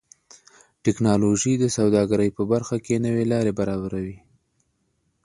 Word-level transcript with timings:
ټکنالوژي 0.83 1.53
د 1.59 1.65
سوداګرۍ 1.77 2.29
په 2.37 2.43
برخه 2.51 2.77
کې 2.85 2.95
نوې 3.05 3.25
لارې 3.31 3.51
برابروي. 3.59 4.17